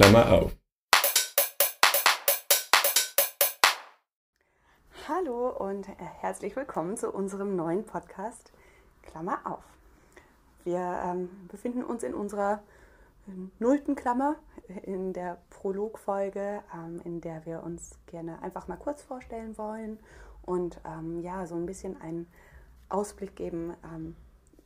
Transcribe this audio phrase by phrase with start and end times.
[0.00, 0.56] Klammer auf.
[5.08, 5.88] Hallo und
[6.20, 8.52] herzlich willkommen zu unserem neuen Podcast
[9.02, 9.64] Klammer auf.
[10.62, 12.62] Wir ähm, befinden uns in unserer
[13.58, 14.36] nullten Klammer,
[14.84, 19.98] in der Prologfolge, ähm, in der wir uns gerne einfach mal kurz vorstellen wollen
[20.42, 22.28] und ähm, ja, so ein bisschen einen
[22.88, 24.14] Ausblick geben, ähm,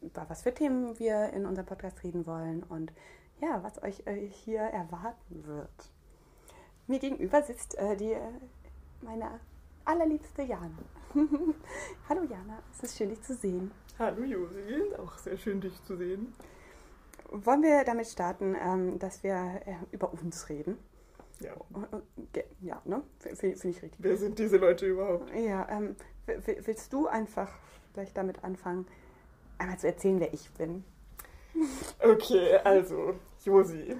[0.02, 2.92] über was für Themen wir in unserem Podcast reden wollen und
[3.42, 5.91] ja, was euch äh, hier erwarten wird.
[6.87, 8.20] Mir gegenüber sitzt äh, die, äh,
[9.02, 9.41] meine
[9.84, 10.70] allerliebste Jana.
[12.09, 13.73] Hallo Jana, es ist schön, dich zu sehen.
[13.98, 16.34] Hallo Josi, auch sehr schön, dich zu sehen.
[17.30, 19.34] Wollen wir damit starten, ähm, dass wir
[19.66, 20.79] äh, über uns reden?
[21.40, 21.54] Ja.
[22.60, 23.02] Ja, ne?
[23.18, 23.95] Finde ich richtig.
[23.98, 25.34] Wer sind diese Leute überhaupt?
[25.34, 25.96] Ja, ähm,
[26.27, 27.52] willst du einfach
[27.93, 28.87] vielleicht damit anfangen,
[29.59, 30.84] einmal zu erzählen, wer ich bin?
[32.01, 33.96] Okay, also, Josi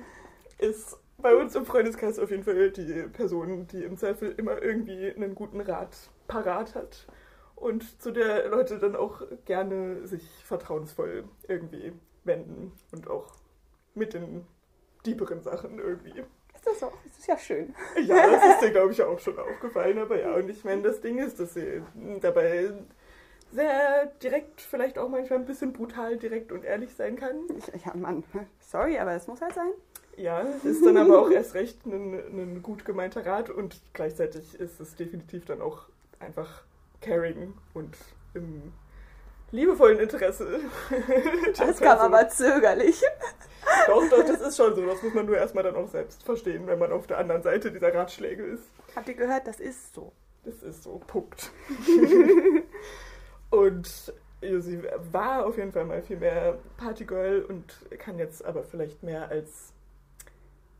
[0.59, 5.11] ist bei uns im Freundeskreis auf jeden Fall die Person, die im Zweifel immer irgendwie
[5.11, 7.07] einen guten Rat parat hat
[7.55, 11.93] und zu der Leute dann auch gerne sich vertrauensvoll irgendwie
[12.25, 13.37] wenden und auch
[13.95, 14.47] mit den
[15.07, 16.25] dieberen Sachen irgendwie.
[16.55, 16.93] Ist das so?
[17.05, 17.75] Das ist ja schön.
[18.05, 19.98] Ja, das ist dir, glaube ich, auch schon aufgefallen.
[19.98, 21.83] Aber ja, und ich meine, das Ding ist, dass sie
[22.20, 22.73] dabei
[23.53, 27.36] sehr direkt, vielleicht auch manchmal ein bisschen brutal direkt und ehrlich sein kann.
[27.84, 28.25] Ja, Mann,
[28.61, 29.70] sorry, aber es muss halt sein.
[30.17, 34.78] Ja, ist dann aber auch erst recht ein, ein gut gemeinter Rat und gleichzeitig ist
[34.80, 35.86] es definitiv dann auch
[36.20, 36.64] einfach
[37.00, 37.97] caring und
[38.34, 38.73] im
[39.50, 40.61] liebevollen Interesse.
[41.56, 43.03] Das kam aber zögerlich.
[43.86, 44.84] Doch, doch, das ist schon so.
[44.86, 47.70] Das muss man nur erstmal dann auch selbst verstehen, wenn man auf der anderen Seite
[47.70, 48.64] dieser Ratschläge ist.
[48.95, 50.12] Habt ihr gehört, das ist so.
[50.45, 51.50] Das ist so, Punkt.
[53.53, 53.86] und
[54.41, 59.28] sie war auf jeden Fall mal viel mehr Partygirl und kann jetzt aber vielleicht mehr
[59.28, 59.72] als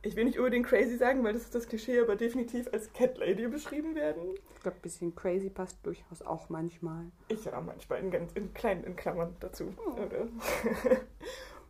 [0.05, 3.19] ich will nicht unbedingt crazy sagen, weil das ist das Klischee, aber definitiv als Cat
[3.19, 4.35] Lady beschrieben werden.
[4.55, 7.05] Ich glaube, ein bisschen crazy passt durchaus auch manchmal.
[7.29, 9.73] Ich ja, manchmal in, ganz, in kleinen in Klammern dazu.
[9.87, 9.97] Oh.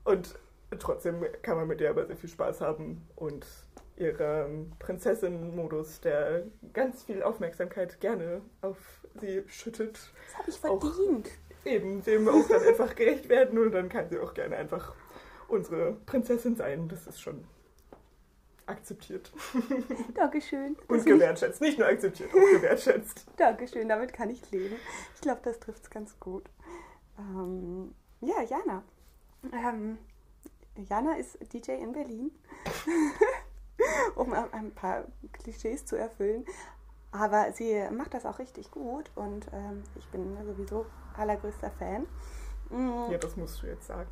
[0.10, 0.34] und
[0.78, 3.46] trotzdem kann man mit der aber sehr viel Spaß haben und
[4.02, 8.78] ihren Prinzessin-Modus, der ganz viel Aufmerksamkeit gerne auf
[9.20, 9.94] sie schüttet.
[9.94, 11.30] Das habe ich verdient.
[11.64, 14.94] eben, dem auch dann einfach gerecht werden und dann kann sie auch gerne einfach
[15.48, 16.88] unsere Prinzessin sein.
[16.88, 17.44] Das ist schon
[18.66, 19.32] akzeptiert.
[20.14, 20.76] Dankeschön.
[20.88, 21.60] Und gewertschätzt.
[21.60, 23.26] Nicht nur akzeptiert, auch gewertschätzt.
[23.36, 24.76] Dankeschön, damit kann ich leben.
[25.14, 26.44] Ich glaube, das trifft es ganz gut.
[27.18, 28.82] Ähm, ja, Jana.
[29.52, 29.98] Ähm,
[30.88, 32.30] Jana ist DJ in Berlin,
[34.16, 36.44] um ein paar Klischees zu erfüllen.
[37.10, 42.06] Aber sie macht das auch richtig gut und ähm, ich bin sowieso allergrößter Fan.
[42.70, 43.10] Mhm.
[43.10, 44.08] Ja, das musst du jetzt sagen.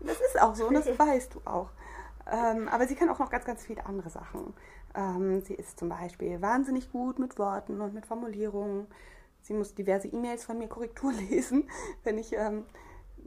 [0.00, 1.70] Das ist auch so und das weißt du auch.
[2.30, 4.54] Ähm, aber sie kann auch noch ganz, ganz viele andere Sachen.
[4.94, 8.86] Ähm, sie ist zum Beispiel wahnsinnig gut mit Worten und mit Formulierungen.
[9.42, 11.68] Sie muss diverse E-Mails von mir Korrektur lesen,
[12.04, 12.64] wenn ich ähm,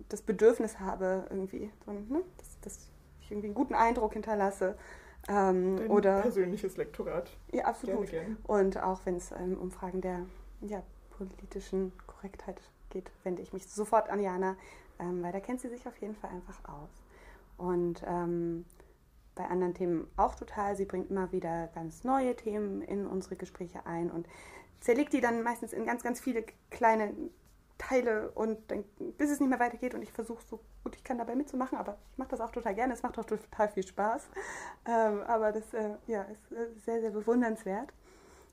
[0.10, 4.78] das Bedürfnis habe, irgendwie, so, ne, dass, dass, ich irgendwie einen guten Eindruck hinterlasse.
[5.28, 7.30] Ähm, Dein oder persönliches Lektorat.
[7.52, 8.10] Ja, absolut.
[8.10, 8.38] Gerne, gerne.
[8.48, 10.26] Und auch wenn es ähm, um Fragen der
[10.62, 10.84] ja,
[11.18, 14.56] politischen Korrektheit geht, wende ich mich sofort an Jana,
[15.00, 16.90] ähm, weil da kennt sie sich auf jeden Fall einfach aus.
[17.58, 18.66] Und ähm,
[19.38, 20.76] bei anderen Themen auch total.
[20.76, 24.28] Sie bringt immer wieder ganz neue Themen in unsere Gespräche ein und
[24.82, 27.14] zerlegt die dann meistens in ganz, ganz viele kleine
[27.78, 28.84] Teile und dann,
[29.18, 31.98] bis es nicht mehr weitergeht und ich versuche so gut ich kann dabei mitzumachen, aber
[32.12, 34.28] ich mache das auch total gerne, es macht auch total viel Spaß.
[34.88, 37.94] Ähm, aber das äh, ja, ist äh, sehr, sehr bewundernswert.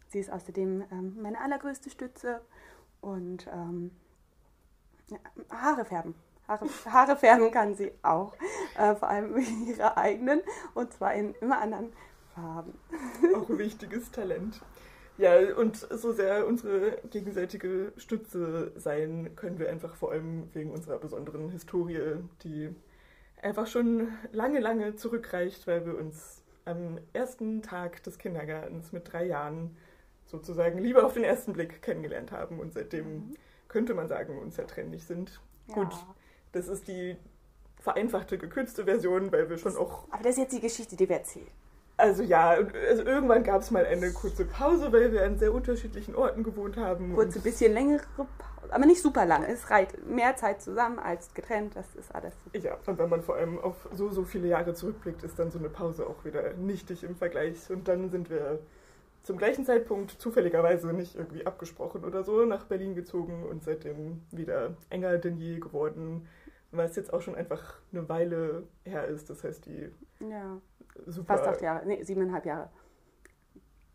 [0.08, 2.40] Sie ist außerdem ähm, meine allergrößte Stütze
[3.00, 3.90] und ähm,
[5.08, 5.18] ja,
[5.50, 6.14] Haare färben.
[6.46, 8.34] Haare, Haare färben kann sie auch,
[8.76, 9.36] äh, vor allem
[9.66, 10.41] ihre eigenen
[10.74, 11.92] und zwar in immer anderen
[12.34, 12.78] Farben.
[13.36, 14.60] Auch ein wichtiges Talent.
[15.16, 20.98] Ja, und so sehr unsere gegenseitige Stütze sein können wir einfach vor allem wegen unserer
[20.98, 22.74] besonderen Historie, die
[23.41, 29.27] einfach schon lange, lange zurückreicht, weil wir uns am ersten Tag des Kindergartens mit drei
[29.27, 29.77] Jahren
[30.27, 33.34] sozusagen lieber auf den ersten Blick kennengelernt haben und seitdem mhm.
[33.68, 35.41] könnte man sagen, unzertrennlich sind.
[35.68, 35.74] Ja.
[35.74, 35.94] Gut,
[36.53, 37.16] das ist die
[37.80, 40.09] vereinfachte, gekürzte Version, weil wir schon auch.
[40.10, 41.47] Aber das ist jetzt die Geschichte, die wir erzählen.
[41.96, 42.50] Also ja,
[42.88, 46.76] also irgendwann gab es mal eine kurze Pause, weil wir an sehr unterschiedlichen Orten gewohnt
[46.76, 47.14] haben.
[47.14, 49.44] Kurze, bisschen längere Pause, aber nicht super lang.
[49.44, 52.34] Es reicht mehr Zeit zusammen als getrennt, das ist alles.
[52.52, 55.58] Ja, und wenn man vor allem auf so, so viele Jahre zurückblickt, ist dann so
[55.58, 57.70] eine Pause auch wieder nichtig im Vergleich.
[57.70, 58.58] Und dann sind wir
[59.22, 64.76] zum gleichen Zeitpunkt zufälligerweise nicht irgendwie abgesprochen oder so nach Berlin gezogen und seitdem wieder
[64.91, 66.28] enger denn je geworden
[66.76, 69.30] weil es jetzt auch schon einfach eine Weile her ist.
[69.30, 69.91] Das heißt, die
[70.21, 70.59] Ja,
[71.06, 71.36] super.
[71.36, 71.86] fast acht Jahre.
[71.86, 72.71] Nee, siebeneinhalb Jahre.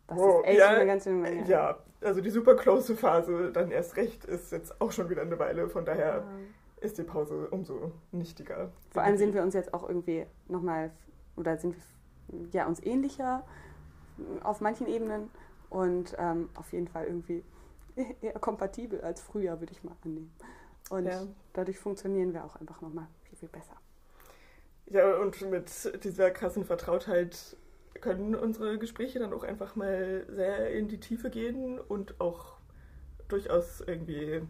[0.06, 1.48] Das Wow, ist echt ja, eine ganz schöne Menge.
[1.48, 5.38] Ja, also die super close Phase dann erst recht ist jetzt auch schon wieder eine
[5.38, 5.68] Weile.
[5.68, 6.24] Von daher Ja.
[6.80, 8.72] ist die Pause umso nichtiger.
[8.90, 10.90] Vor allem sind wir uns jetzt auch irgendwie nochmal,
[11.36, 11.76] oder sind
[12.28, 13.44] wir ja uns ähnlicher
[14.42, 15.30] auf manchen Ebenen
[15.68, 17.44] und ähm, auf jeden Fall irgendwie
[18.20, 20.32] eher kompatibel als früher, würde ich mal annehmen.
[20.90, 21.26] Und Ja.
[21.54, 23.76] dadurch funktionieren wir auch einfach nochmal viel, viel besser.
[24.86, 27.56] Ja, und mit dieser krassen Vertrautheit
[28.00, 32.56] können unsere Gespräche dann auch einfach mal sehr in die Tiefe gehen und auch
[33.28, 34.42] durchaus irgendwie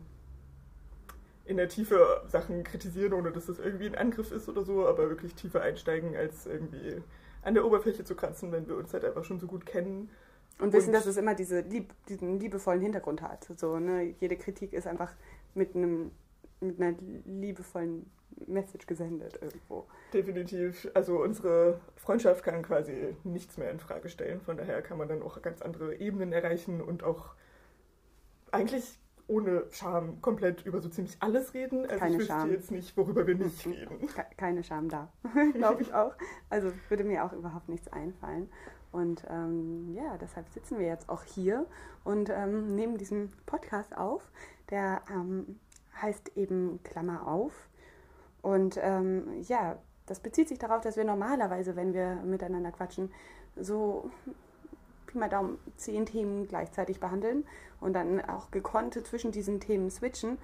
[1.45, 5.09] in der Tiefe Sachen kritisieren, ohne dass das irgendwie ein Angriff ist oder so, aber
[5.11, 7.03] wirklich tiefer einsteigen, als irgendwie
[7.43, 10.11] an der Oberfläche zu kratzen, wenn wir uns halt einfach schon so gut kennen.
[10.59, 13.49] Und wissen, Und- dass es immer diese lieb, diesen liebevollen Hintergrund hat.
[13.57, 14.15] So, ne?
[14.21, 15.13] Jede Kritik ist einfach
[15.55, 16.13] mit, einem,
[16.61, 18.11] mit einer liebevollen
[18.47, 19.87] Message gesendet irgendwo.
[20.13, 20.89] Definitiv.
[20.95, 24.41] Also unsere Freundschaft kann quasi nichts mehr in Frage stellen.
[24.41, 27.35] Von daher kann man dann auch ganz andere Ebenen erreichen und auch
[28.53, 31.83] eigentlich ohne Scham komplett über so ziemlich alles reden.
[31.85, 32.51] Also Keine ich wüsste Scham.
[32.51, 34.07] jetzt nicht, worüber wir nicht reden.
[34.09, 35.13] Ke- Keine Scham da,
[35.55, 36.15] glaube ich auch.
[36.49, 38.49] Also würde mir auch überhaupt nichts einfallen.
[38.91, 41.65] Und ähm, ja, deshalb sitzen wir jetzt auch hier
[42.03, 44.33] und ähm, nehmen diesen Podcast auf.
[44.71, 45.61] Der ähm,
[46.01, 47.69] heißt eben Klammer auf.
[48.43, 53.13] Und ähm, ja, das bezieht sich darauf, dass wir normalerweise, wenn wir miteinander quatschen,
[53.57, 54.11] so
[55.07, 57.45] Pi mal Daumen zehn Themen gleichzeitig behandeln
[57.81, 60.39] und dann auch gekonnt zwischen diesen Themen switchen.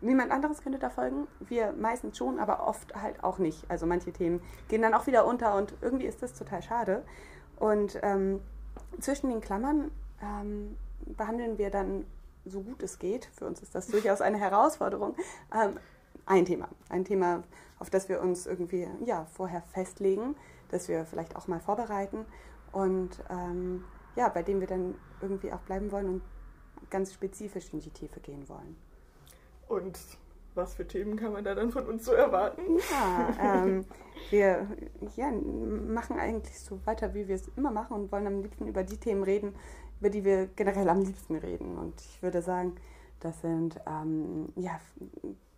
[0.00, 1.26] Niemand anderes könnte da folgen.
[1.40, 3.64] Wir meistens schon, aber oft halt auch nicht.
[3.70, 7.04] Also manche Themen gehen dann auch wieder unter und irgendwie ist das total schade.
[7.56, 8.40] Und ähm,
[9.00, 9.90] zwischen den Klammern
[10.20, 12.04] ähm, behandeln wir dann
[12.44, 13.26] so gut es geht.
[13.34, 15.14] Für uns ist das durchaus eine Herausforderung.
[15.52, 15.78] Ähm,
[16.26, 16.68] ein Thema.
[16.88, 17.42] Ein Thema,
[17.78, 20.36] auf das wir uns irgendwie ja, vorher festlegen,
[20.70, 22.24] das wir vielleicht auch mal vorbereiten
[22.72, 23.84] und ähm,
[24.16, 26.22] ja, bei dem wir dann irgendwie auch bleiben wollen und
[26.90, 28.76] ganz spezifisch in die Tiefe gehen wollen.
[29.68, 29.98] Und
[30.54, 32.62] was für Themen kann man da dann von uns so erwarten?
[32.90, 33.84] Ja, ähm,
[34.30, 34.68] wir
[35.16, 38.84] ja, machen eigentlich so weiter, wie wir es immer machen und wollen am liebsten über
[38.84, 39.54] die Themen reden,
[40.00, 41.76] über die wir generell am liebsten reden.
[41.78, 42.74] Und ich würde sagen,
[43.20, 44.78] das sind ähm, ja,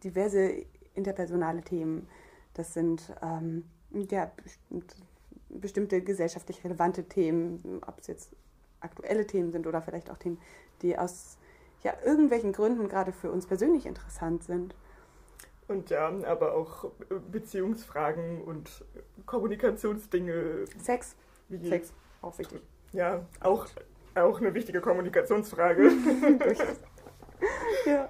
[0.05, 2.09] diverse interpersonale Themen.
[2.55, 4.97] Das sind ähm, ja, bestimmt,
[5.49, 8.31] bestimmte gesellschaftlich relevante Themen, ob es jetzt
[8.81, 10.39] aktuelle Themen sind oder vielleicht auch Themen,
[10.83, 11.39] die aus
[11.83, 14.75] ja, irgendwelchen Gründen gerade für uns persönlich interessant sind.
[15.69, 16.91] Und ja, aber auch
[17.31, 18.85] Beziehungsfragen und
[19.27, 20.65] Kommunikationsdinge.
[20.79, 21.17] Sex,
[21.49, 21.93] Wie, Sex,
[22.23, 22.63] auch wichtig.
[22.93, 23.67] Ja, auch,
[24.17, 25.91] auch eine wichtige Kommunikationsfrage.
[27.85, 28.09] Ja.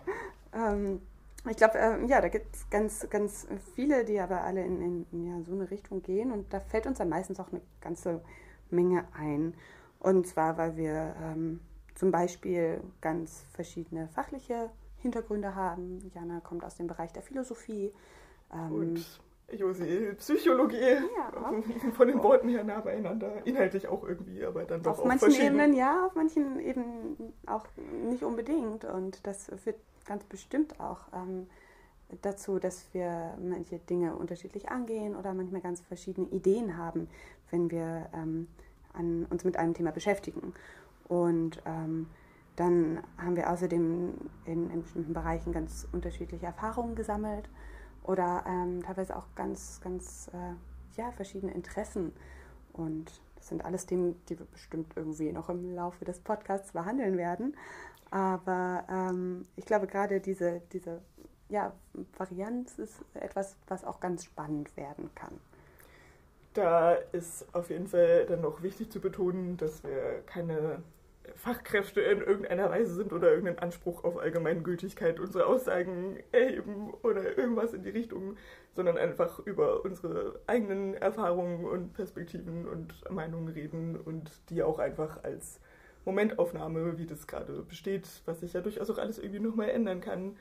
[0.54, 1.00] Ähm,
[1.48, 5.06] ich glaube, äh, ja, da gibt es ganz, ganz viele, die aber alle in, in,
[5.12, 6.32] in ja, so eine Richtung gehen.
[6.32, 8.22] Und da fällt uns dann meistens auch eine ganze
[8.70, 9.54] Menge ein.
[10.00, 11.60] Und zwar, weil wir ähm,
[11.94, 16.10] zum Beispiel ganz verschiedene fachliche Hintergründe haben.
[16.14, 17.92] Jana kommt aus dem Bereich der Philosophie.
[18.52, 19.20] Ähm, Und
[19.52, 20.96] Josi, Psychologie.
[21.16, 21.92] Ja.
[21.92, 23.46] Von den Worten her nah beieinander.
[23.46, 25.30] Inhaltlich auch irgendwie, aber dann doch auf auch manchen.
[25.32, 27.64] Ebenen ja, auf manchen Ebenen auch
[28.08, 28.84] nicht unbedingt.
[28.84, 31.46] Und das führt ganz bestimmt auch ähm,
[32.22, 37.08] dazu, dass wir manche Dinge unterschiedlich angehen oder manchmal ganz verschiedene Ideen haben,
[37.50, 38.48] wenn wir ähm,
[38.94, 40.54] an, uns mit einem Thema beschäftigen.
[41.06, 42.08] Und ähm,
[42.56, 44.14] dann haben wir außerdem
[44.46, 47.48] in, in bestimmten Bereichen ganz unterschiedliche Erfahrungen gesammelt
[48.06, 52.12] oder ähm, teilweise auch ganz, ganz äh, ja, verschiedene Interessen.
[52.72, 57.16] Und das sind alles Themen, die wir bestimmt irgendwie noch im Laufe des Podcasts behandeln
[57.16, 57.56] werden.
[58.10, 61.00] Aber ähm, ich glaube, gerade diese, diese
[61.48, 61.72] ja,
[62.16, 65.38] Varianz ist etwas, was auch ganz spannend werden kann.
[66.54, 70.82] Da ist auf jeden Fall dann noch wichtig zu betonen, dass wir keine
[71.34, 77.72] Fachkräfte in irgendeiner Weise sind oder irgendeinen Anspruch auf Allgemeingültigkeit unserer Aussagen erheben oder irgendwas
[77.72, 78.36] in die Richtung,
[78.74, 85.24] sondern einfach über unsere eigenen Erfahrungen und Perspektiven und Meinungen reden und die auch einfach
[85.24, 85.60] als
[86.04, 90.36] Momentaufnahme, wie das gerade besteht, was sich ja durchaus auch alles irgendwie nochmal ändern kann,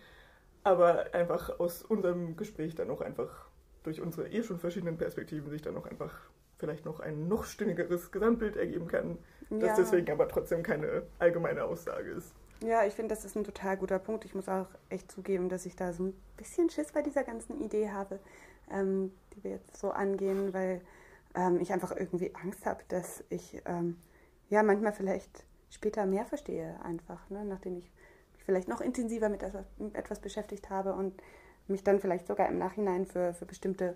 [0.63, 3.47] aber einfach aus unserem Gespräch dann auch einfach
[3.85, 6.13] durch unsere eh schon verschiedenen Perspektiven sich dann auch einfach
[6.57, 9.17] vielleicht noch ein noch stimmigeres Gesamtbild ergeben kann,
[9.49, 9.75] das Ja.
[9.77, 12.33] deswegen aber trotzdem keine allgemeine Aussage ist.
[12.61, 14.23] Ja, ich finde, das ist ein total guter Punkt.
[14.25, 17.61] Ich muss auch echt zugeben, dass ich da so ein bisschen Schiss bei dieser ganzen
[17.61, 18.19] Idee habe,
[18.71, 20.81] ähm, die wir jetzt so angehen, weil
[21.35, 23.97] ähm, ich einfach irgendwie Angst habe, dass ich ähm,
[24.49, 27.43] ja manchmal vielleicht später mehr verstehe, einfach, ne?
[27.43, 27.91] nachdem ich
[28.33, 31.13] mich vielleicht noch intensiver mit etwas, mit etwas beschäftigt habe und
[31.67, 33.95] mich dann vielleicht sogar im Nachhinein für, für bestimmte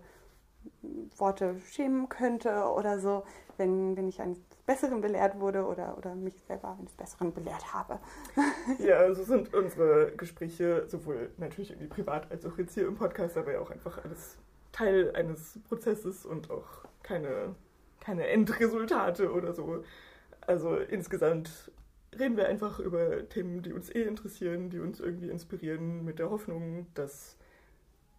[1.18, 3.24] Worte schämen könnte oder so,
[3.58, 8.00] wenn, wenn ich eines Besseren belehrt wurde oder, oder mich selber eines Besseren belehrt habe.
[8.80, 13.38] Ja, so sind unsere Gespräche sowohl natürlich irgendwie privat als auch jetzt hier im Podcast,
[13.38, 14.38] aber ja auch einfach alles
[14.72, 17.56] Teil eines Prozesses und auch keine,
[18.00, 19.84] keine Endresultate oder so.
[20.42, 21.72] Also insgesamt
[22.18, 26.30] reden wir einfach über Themen, die uns eh interessieren, die uns irgendwie inspirieren, mit der
[26.30, 27.39] Hoffnung, dass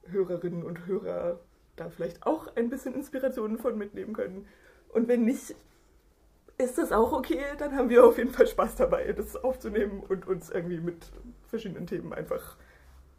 [0.07, 1.41] Hörerinnen und Hörer
[1.77, 4.47] da vielleicht auch ein bisschen Inspirationen von mitnehmen können.
[4.93, 5.55] Und wenn nicht,
[6.59, 7.43] ist das auch okay.
[7.59, 11.11] Dann haben wir auf jeden Fall Spaß dabei, das aufzunehmen und uns irgendwie mit
[11.49, 12.57] verschiedenen Themen einfach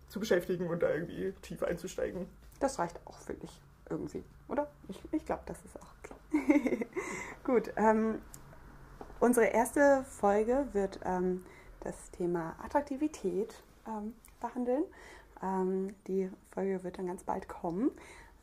[0.07, 2.27] zu beschäftigen und da irgendwie tief einzusteigen.
[2.59, 4.69] Das reicht auch, finde ich, irgendwie, oder?
[4.89, 6.87] Ich, ich glaube, das ist auch okay.
[7.43, 8.21] Gut, ähm,
[9.19, 11.43] unsere erste Folge wird ähm,
[11.79, 13.55] das Thema Attraktivität
[13.87, 14.83] ähm, behandeln.
[15.41, 17.91] Ähm, die Folge wird dann ganz bald kommen.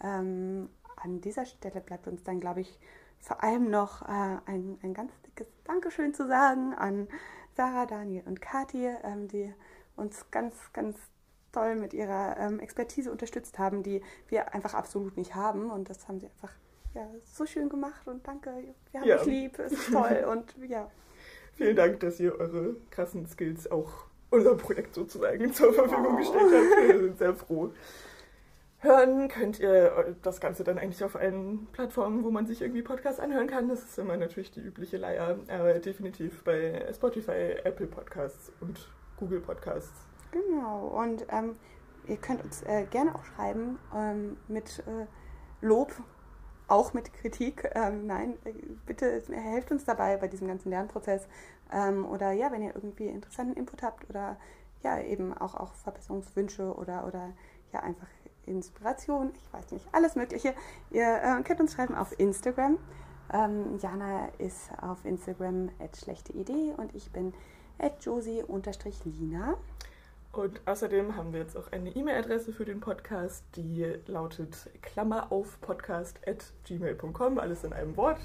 [0.02, 2.78] Ähm, an dieser Stelle bleibt uns dann, glaube ich,
[3.20, 7.08] vor allem noch äh, ein, ein ganz dickes Dankeschön zu sagen an
[7.56, 9.52] Sarah, Daniel und Kathi, ähm, die
[9.96, 10.98] uns ganz, ganz
[11.52, 15.70] toll mit ihrer ähm, Expertise unterstützt haben, die wir einfach absolut nicht haben.
[15.70, 16.52] Und das haben sie einfach
[16.94, 18.50] ja, so schön gemacht und danke,
[18.90, 19.16] wir haben ja.
[19.16, 20.90] euch lieb, es ist toll und ja.
[21.54, 26.88] Vielen Dank, dass ihr eure krassen Skills auch unserem Projekt sozusagen zur Verfügung gestellt habt.
[26.88, 27.70] Wir sind sehr froh.
[28.80, 33.18] Hören könnt ihr das Ganze dann eigentlich auf allen Plattformen, wo man sich irgendwie Podcasts
[33.18, 33.68] anhören kann.
[33.68, 39.40] Das ist immer natürlich die übliche Leier, aber definitiv bei Spotify, Apple Podcasts und Google
[39.40, 40.06] Podcasts.
[40.30, 41.56] Genau, und ähm,
[42.06, 45.06] ihr könnt uns äh, gerne auch schreiben ähm, mit äh,
[45.60, 45.92] Lob,
[46.68, 47.70] auch mit Kritik.
[47.74, 48.52] Ähm, nein, äh,
[48.86, 51.26] bitte helft uns dabei bei diesem ganzen Lernprozess.
[51.72, 54.36] Ähm, oder ja, wenn ihr irgendwie interessanten Input habt oder
[54.82, 57.32] ja, eben auch, auch Verbesserungswünsche oder, oder
[57.72, 58.06] ja, einfach
[58.46, 60.54] Inspiration, ich weiß nicht, alles Mögliche.
[60.90, 62.78] Ihr äh, könnt uns schreiben auf Instagram.
[63.32, 67.34] Ähm, Jana ist auf Instagram at schlechte Idee und ich bin
[67.78, 69.56] at josie-lina.
[70.32, 75.60] Und außerdem haben wir jetzt auch eine E-Mail-Adresse für den Podcast, die lautet Klammer auf
[75.60, 78.20] podcast at gmail.com, alles in einem Wort.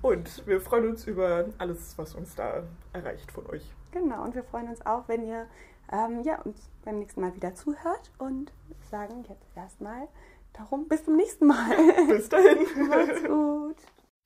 [0.00, 3.62] Und wir freuen uns über alles, was uns da erreicht von euch.
[3.92, 5.46] Genau, und wir freuen uns auch, wenn ihr
[5.92, 8.52] ähm, ja, uns beim nächsten Mal wieder zuhört und
[8.90, 10.08] sagen jetzt erstmal
[10.52, 11.76] darum bis zum nächsten Mal.
[12.08, 12.66] Bis dahin.
[12.88, 13.76] Macht's gut.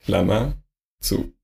[0.01, 0.55] Klammer
[1.01, 1.36] zu.